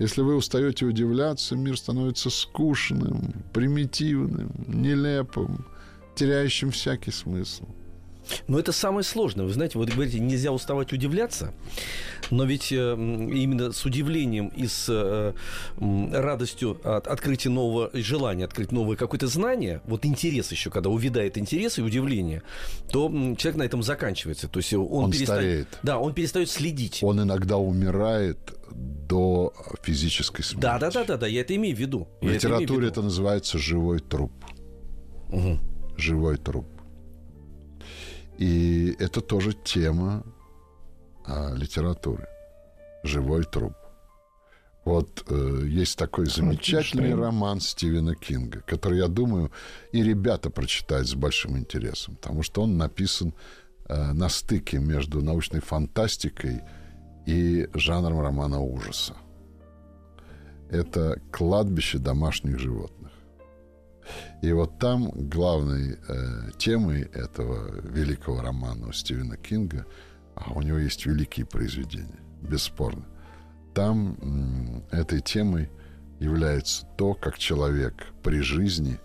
[0.01, 5.65] Если вы устаете удивляться, мир становится скучным, примитивным, нелепым,
[6.17, 7.67] теряющим всякий смысл.
[8.49, 9.45] Но это самое сложное.
[9.45, 11.53] Вы знаете, вот говорите, нельзя уставать удивляться,
[12.31, 15.33] но ведь э, именно с удивлением и с э,
[15.79, 21.79] радостью от открытия нового желания, открыть новое какое-то знание, вот интерес еще, когда увядает интерес
[21.79, 22.43] и удивление,
[22.91, 24.49] то человек на этом заканчивается.
[24.49, 25.69] То есть он, он перестает, стареет.
[25.83, 27.01] Да, он перестает следить.
[27.03, 28.39] Он иногда умирает
[28.73, 30.63] до физической смерти.
[30.63, 32.09] Да, да, да, да, да, я это имею в виду.
[32.21, 34.33] В литературе это, это называется живой труп.
[35.31, 35.59] Угу.
[35.97, 36.67] Живой труп.
[38.43, 40.25] И это тоже тема
[41.25, 42.27] а, литературы.
[43.05, 43.75] Живой труп.
[44.85, 49.53] Вот э, есть такой замечательный роман Стивена Кинга, который, я думаю,
[49.93, 53.33] и ребята прочитают с большим интересом, потому что он написан
[53.87, 56.63] э, на стыке между научной фантастикой
[57.27, 59.15] и жанром романа ужаса.
[60.69, 63.12] Это кладбище домашних животных.
[64.43, 69.87] И вот там главной э, темой этого великого романа у Стивена Кинга,
[70.35, 73.07] а у него есть великие произведения, бесспорно,
[73.75, 75.71] там м, этой темой
[76.19, 78.99] является то, как человек при жизни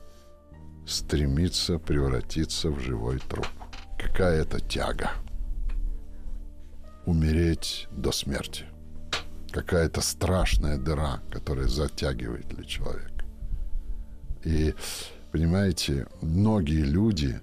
[0.86, 3.48] стремится превратиться в живой труп.
[3.98, 5.12] Какая это тяга.
[7.06, 8.66] Умереть до смерти.
[9.52, 13.17] Какая-то страшная дыра, которая затягивает для человека.
[14.48, 14.74] И,
[15.34, 17.42] понимаете, многие люди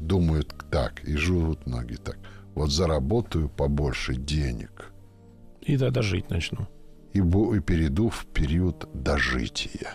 [0.00, 2.18] думают так, и живут многие так.
[2.56, 4.92] Вот заработаю побольше денег.
[5.62, 6.66] И тогда жить начну.
[7.12, 9.94] И, и перейду в период дожития.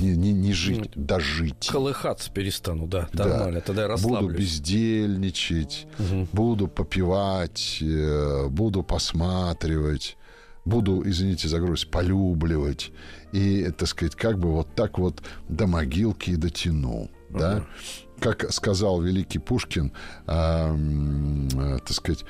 [0.00, 1.68] Не, не, не жить, ну, дожить.
[1.70, 3.26] Колыхаться перестану, да, да.
[3.26, 4.32] нормально, тогда я расслаблюсь.
[4.32, 6.26] Буду бездельничать, угу.
[6.32, 10.16] буду попивать, э, буду посматривать,
[10.64, 12.92] буду, извините за грусть, полюбливать.
[13.32, 17.10] И, так сказать, как бы вот так вот до могилки и дотяну.
[17.30, 17.38] Uh-huh.
[17.38, 17.66] Да?
[18.20, 19.92] Как сказал великий Пушкин,
[20.26, 20.76] э,
[21.54, 22.24] э, так сказать,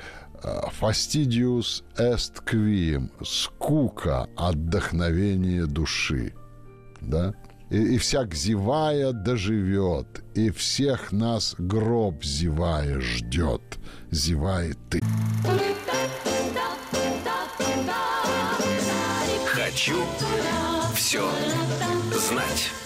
[0.79, 6.33] «Fastidius est quim»— скука, отдохновение души.
[7.01, 7.33] Да?
[7.69, 13.79] И, и всяк зевая доживет, и всех нас гроб зевая ждет.
[14.11, 15.01] Зевает ты.
[19.75, 20.05] Хочу
[20.95, 21.29] все
[22.13, 22.84] знать.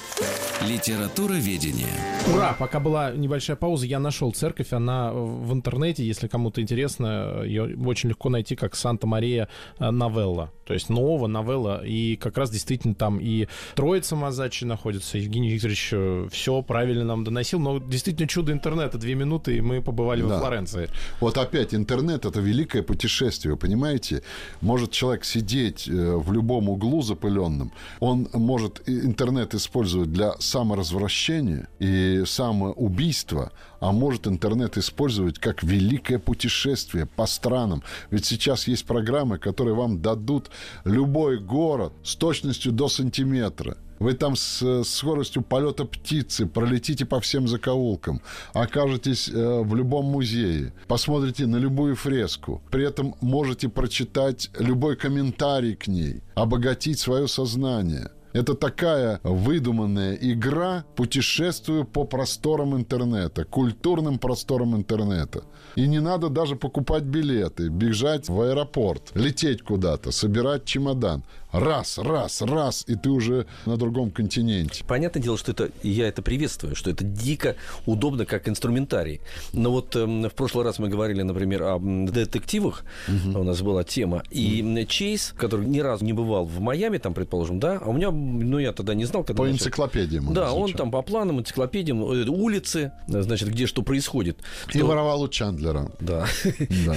[0.68, 1.88] Литература ведения.
[2.34, 2.54] Ура!
[2.60, 4.74] Пока была небольшая пауза, я нашел церковь.
[4.74, 9.48] Она в интернете, если кому-то интересно, ее очень легко найти как Санта-Мария
[9.80, 10.52] э, Новелла.
[10.66, 11.82] То есть нового новелла.
[11.86, 15.18] И как раз действительно там и Троица Мазачи находится.
[15.18, 17.60] Евгений Викторович э, все правильно нам доносил.
[17.60, 18.98] Но действительно чудо интернета.
[18.98, 20.28] Две минуты, и мы побывали да.
[20.28, 20.90] во Флоренции.
[21.22, 24.24] Вот опять интернет— это великое путешествие, понимаете?
[24.60, 27.72] Может человек сидеть э, в любом углу запыленном.
[28.02, 37.06] Он может интернет использовать для саморазвращения и самоубийства, а может интернет использовать как великое путешествие
[37.06, 37.84] по странам.
[38.12, 40.50] Ведь сейчас есть программы, которые вам дадут
[40.84, 43.78] любой город с точностью до сантиметра.
[44.00, 48.22] Вы там с скоростью полета птицы пролетите по всем закоулкам,
[48.54, 55.76] окажетесь э, в любом музее, посмотрите на любую фреску, при этом можете прочитать любой комментарий
[55.76, 58.10] к ней, обогатить свое сознание–
[58.40, 65.44] это такая выдуманная игра путешествую по просторам интернета, культурным просторам интернета.
[65.76, 71.24] И не надо даже покупать билеты, бежать в аэропорт, лететь куда-то, собирать чемодан.
[71.52, 74.84] Раз, раз, раз, и ты уже на другом континенте.
[74.86, 79.22] Понятное дело, что это я это приветствую, что это дико удобно как инструментарий.
[79.54, 82.84] Но вот э, в прошлый раз мы говорили, например, о детективах.
[83.08, 83.40] Угу.
[83.40, 84.24] У нас была тема.
[84.30, 84.86] И угу.
[84.88, 88.60] Чейз, который ни разу не бывал в Майами, там, предположим, да, а у меня, ну,
[88.60, 89.42] я тогда не знал, когда...
[89.42, 89.58] По начал...
[89.58, 90.34] энциклопедиям.
[90.34, 94.40] Да, он там по планам, энциклопедиям, э, улицы, значит, где что происходит.
[94.74, 95.92] И воровал у Чандлера.
[96.00, 96.26] Да.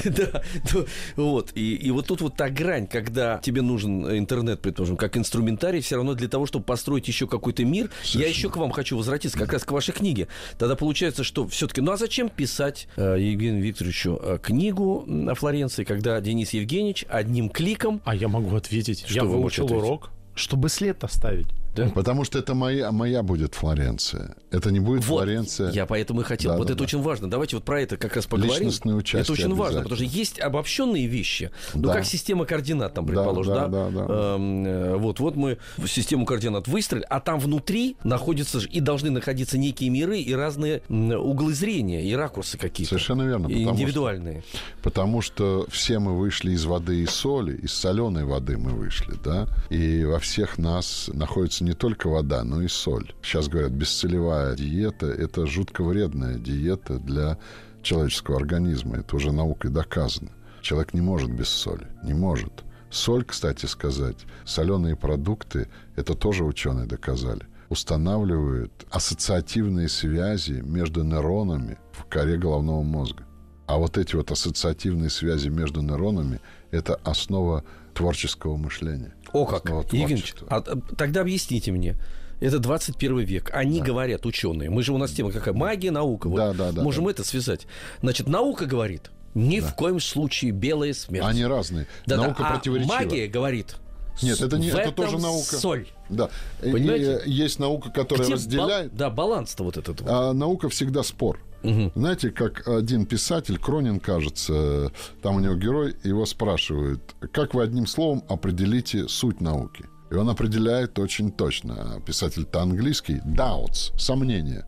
[0.05, 0.43] Да.
[1.17, 1.53] Вот.
[1.55, 6.15] И вот тут вот та грань, когда тебе нужен интернет, предположим, как инструментарий, все равно
[6.15, 7.91] для того, чтобы построить еще какой-то мир.
[8.05, 10.29] Я еще к вам хочу возвратиться, как раз к вашей книге.
[10.59, 15.85] Тогда получается, что все-таки, ну а зачем писать э, Евгению Викторовичу э, книгу о Флоренции,
[15.85, 18.01] когда Денис Евгеньевич одним кликом...
[18.05, 19.05] А я могу ответить.
[19.07, 21.49] Что я выучил урок, чтобы след оставить.
[21.75, 21.89] Да?
[21.95, 24.37] Потому что это моя, моя будет Флоренция.
[24.51, 25.71] Это не будет вот, Флоренция.
[25.71, 26.53] Я поэтому и хотел.
[26.53, 26.85] Да, вот да, это да.
[26.85, 27.31] очень важно.
[27.31, 28.55] Давайте вот про это как раз поговорим.
[28.55, 31.51] Личностное участие Это очень важно, потому что есть обобщенные вещи.
[31.75, 31.95] Ну, да.
[31.95, 33.69] как система координат, там, предположим, да?
[33.69, 34.37] да, да, да.
[34.37, 39.91] Эм, вот, вот мы систему координат выстроили, а там внутри находятся и должны находиться некие
[39.91, 42.91] миры и разные углы зрения, и ракурсы какие-то.
[42.91, 43.49] Совершенно верно.
[43.49, 44.43] И индивидуальные.
[44.43, 49.15] Что, потому что все мы вышли из воды и соли, из соленой воды мы вышли,
[49.25, 53.15] да, и во всех нас находится не только вода, но и соль.
[53.23, 57.39] Сейчас говорят, бесцелевая диета– это жутко вредная диета для
[57.83, 58.99] человеческого организма.
[58.99, 60.31] Это уже наукой доказано.
[60.61, 62.65] Человек не может без соли, не может.
[62.91, 72.05] Соль, кстати сказать, соленые продукты, это тоже ученые доказали, устанавливают ассоциативные связи между нейронами в
[72.05, 73.25] коре головного мозга.
[73.67, 76.41] А вот эти вот ассоциативные связи между нейронами–
[76.71, 79.15] это основа творческого мышления.
[79.33, 80.61] О как, Евгеньевич, а,
[80.97, 81.97] тогда объясните мне.
[82.41, 83.51] Это 21 век.
[83.55, 83.87] Они да.
[83.87, 84.69] говорят, ученые.
[84.69, 85.55] Мы же у нас тема какая?
[85.55, 86.29] Магия, наука.
[86.29, 86.37] Вот.
[86.37, 86.83] Да, да, да.
[86.83, 87.13] Можем да.
[87.13, 87.67] это связать.
[88.01, 89.69] Значит, наука говорит, ни да.
[89.69, 91.25] в коем случае белая смерть.
[91.25, 91.87] Они разные.
[92.05, 92.49] Да, наука да.
[92.49, 92.95] А противоречива.
[92.95, 93.77] магия говорит,
[94.21, 95.57] нет, это не, это тоже наука.
[95.57, 95.87] Соль.
[96.13, 96.31] Да.
[96.61, 97.23] Понимаете?
[97.27, 98.93] И, есть наука, которая Где разделяет.
[98.93, 100.01] Ба- да, баланс-то вот этот.
[100.01, 100.11] Вот.
[100.11, 101.41] А наука всегда спор.
[101.63, 101.93] Угу.
[101.95, 104.91] Знаете, как один писатель, Кронин, кажется,
[105.23, 109.85] там у него герой, его спрашивают, как вы одним словом определите суть науки?
[110.11, 112.03] И он определяет очень точно.
[112.05, 113.21] Писатель-то английский.
[113.25, 113.97] Doubts.
[113.99, 114.67] Сомнения.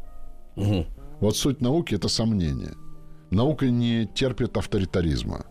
[0.56, 0.86] Угу.
[1.20, 2.72] Вот суть науки– это сомнение.
[3.30, 5.44] Наука не терпит авторитаризма.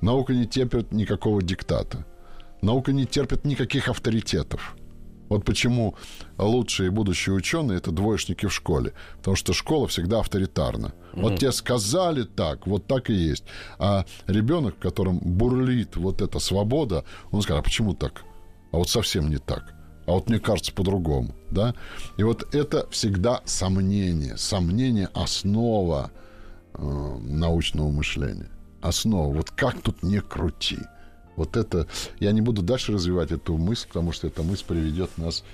[0.00, 2.04] Наука не терпит никакого диктата.
[2.62, 4.76] Наука не терпит никаких авторитетов.
[5.28, 5.94] Вот почему
[6.38, 8.94] лучшие будущие ученые это двоечники в школе.
[9.18, 10.86] Потому что школа всегда авторитарна.
[11.12, 11.22] Mm-hmm.
[11.22, 13.44] Вот тебе сказали так, вот так и есть.
[13.78, 18.24] А ребенок, в котором бурлит вот эта свобода, он скажет, а почему так?
[18.72, 19.74] А вот совсем не так.
[20.06, 21.74] А вот мне кажется по-другому, да?
[22.16, 24.38] И вот это всегда сомнение.
[24.38, 26.10] Сомнение– основа
[26.72, 28.50] э, научного мышления.
[28.80, 29.34] Основа.
[29.34, 30.78] Вот как тут не крути–
[31.38, 31.86] вот это...
[32.20, 35.44] Я не буду дальше развивать эту мысль, потому что эта мысль приведет нас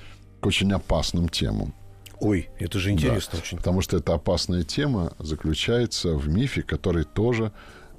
[0.41, 1.75] к очень опасным темам.
[2.21, 3.59] Ой, это же интересно да, очень.
[3.59, 7.53] Потому что эта опасная тема заключается в мифе, который тоже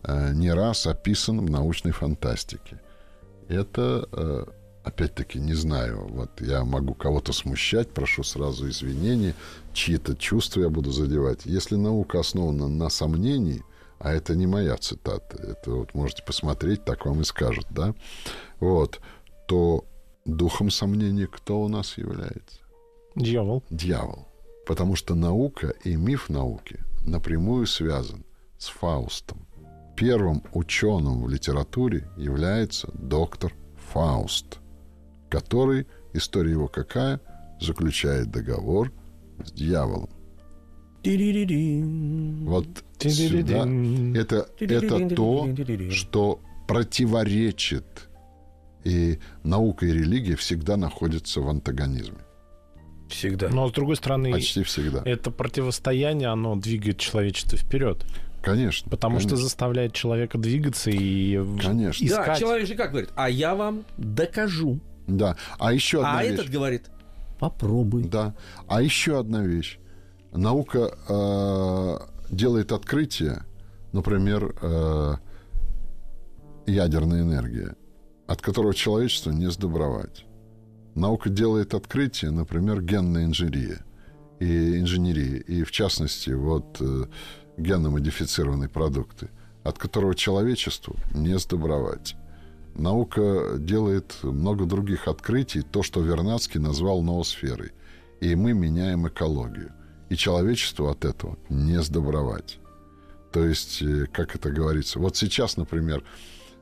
[0.04, 2.82] э, не раз описан в научной фантастике.
[3.50, 4.46] Это, э,
[4.84, 9.36] опять-таки, не знаю, вот я могу кого-то смущать, прошу сразу извинений,
[9.74, 11.46] чьи-то чувства я буду задевать.
[11.46, 13.64] Если наука основана на сомнении–
[14.00, 17.94] а это не моя цитата, это вот можете посмотреть, так вам и скажут, да,
[18.60, 19.00] вот,
[19.48, 19.86] то
[20.26, 22.60] духом сомнения кто у нас является?
[23.16, 23.64] Дьявол.
[23.70, 24.28] Дьявол.
[24.68, 28.26] Потому что наука и миф науки напрямую связан
[28.58, 29.48] с Фаустом.
[29.96, 33.54] Первым ученым в литературе является доктор
[33.94, 34.60] Фауст,
[35.30, 37.22] который, история его какая,
[37.62, 38.92] заключает договор
[39.44, 40.10] с дьяволом.
[42.46, 42.68] Вот
[43.00, 43.68] сюда.
[44.20, 45.48] Это, это то,
[45.92, 47.86] что противоречит.
[48.84, 52.20] И наука и религия всегда находятся в антагонизме.
[53.10, 53.50] Всегда.
[53.50, 55.02] Но с другой стороны, почти всегда.
[55.06, 58.06] Это противостояние, оно двигает человечество вперед.
[58.44, 58.90] Конечно.
[58.90, 59.38] Потому конечно.
[59.38, 62.06] что заставляет человека двигаться и конечно.
[62.06, 62.28] искать.
[62.28, 64.80] Да, человек же как говорит, а я вам докажу.
[65.08, 65.36] Да.
[65.58, 66.32] А еще одна а вещь.
[66.32, 66.84] А этот говорит,
[67.40, 68.04] попробуй.
[68.04, 68.36] Да.
[68.68, 69.80] А еще одна вещь.
[70.36, 71.98] Наука э,
[72.30, 73.44] делает открытие,
[73.94, 75.14] например, э,
[76.66, 77.76] ядерная энергия,
[78.28, 80.26] от которого человечество не сдобровать.
[80.94, 83.86] Наука делает открытие, например, генная инженерия
[84.40, 87.06] и инженерия, и в частности вот э,
[87.58, 89.30] генно-модифицированные продукты,
[89.64, 92.16] от которого человечеству не сдобровать.
[92.74, 97.72] Наука делает много других открытий, то, что Вернадский назвал ноосферой.
[98.20, 99.72] И мы меняем экологию–
[100.10, 102.60] и человечеству от этого не сдобровать.
[103.32, 106.04] То есть, э, как это говорится, вот сейчас, например,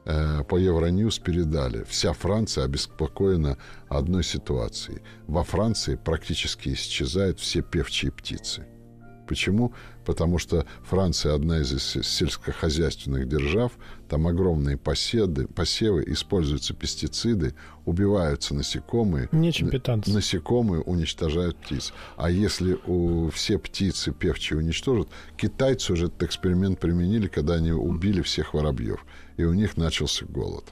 [0.06, 1.84] э, по Евроньюз передали.
[1.84, 3.58] Вся Франция обеспокоена
[3.90, 5.02] одной ситуацией.
[5.28, 8.66] Во Франции практически исчезают все певчие птицы.
[9.28, 9.74] Почему?
[10.06, 11.70] Потому что Франция одна из
[12.04, 13.74] сельскохозяйственных держав,
[14.14, 19.28] там огромные поседы, посевы, используются пестициды, убиваются насекомые.
[19.32, 20.14] Нечем питаться.
[20.14, 21.94] Насекомые уничтожают птиц.
[22.16, 28.22] А если у, все птицы певчие уничтожат, китайцы уже этот эксперимент применили, когда они убили
[28.22, 29.04] всех воробьев.
[29.38, 30.66] И у них начался голод.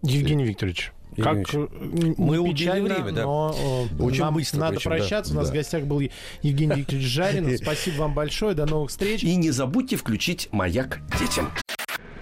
[0.00, 0.48] Евгений и...
[0.48, 1.68] Викторович, как э,
[2.16, 3.24] мы убили время, да.
[3.24, 5.34] но э, очень нам быстро, надо причем, прощаться.
[5.34, 5.38] Да.
[5.38, 5.52] У нас да.
[5.52, 6.00] в гостях был
[6.40, 7.58] Евгений Викторович Жарин.
[7.62, 8.54] Спасибо вам большое.
[8.54, 9.22] До новых встреч.
[9.22, 11.50] И не забудьте включить «Маяк детям».